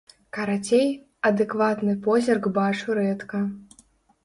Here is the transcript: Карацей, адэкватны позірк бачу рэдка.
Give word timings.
Карацей, 0.35 0.87
адэкватны 1.29 1.95
позірк 2.09 2.51
бачу 2.59 2.99
рэдка. 3.03 3.45